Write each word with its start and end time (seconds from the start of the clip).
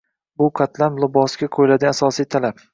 Bu 0.41 0.47
qatlam 0.59 0.97
libosga 1.05 1.53
qo‘yiladigan 1.59 1.97
asosiy 2.01 2.33
talab. 2.37 2.69